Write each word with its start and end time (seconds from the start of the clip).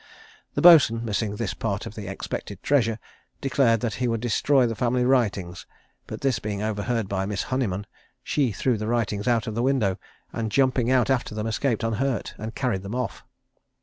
The 0.55 0.63
boatswain 0.63 1.05
missing 1.05 1.35
this 1.35 1.53
part 1.53 1.85
of 1.85 1.93
the 1.93 2.07
expected 2.07 2.63
treasure, 2.63 2.97
declared 3.39 3.81
that 3.81 3.93
he 4.01 4.07
would 4.07 4.19
destroy 4.19 4.65
the 4.65 4.73
family 4.73 5.05
writings; 5.05 5.67
but 6.07 6.21
this 6.21 6.39
being 6.39 6.63
overheard 6.63 7.07
by 7.07 7.27
Miss 7.27 7.43
Honeyman, 7.53 7.85
she 8.23 8.51
threw 8.51 8.79
the 8.79 8.87
writings 8.87 9.27
out 9.27 9.45
of 9.45 9.53
the 9.53 9.61
window, 9.61 9.99
and, 10.33 10.51
jumping 10.51 10.89
out 10.89 11.11
after 11.11 11.35
them, 11.35 11.45
escaped 11.45 11.83
unhurt 11.83 12.33
and 12.39 12.55
carried 12.55 12.81
them 12.81 12.95
off. 12.95 13.23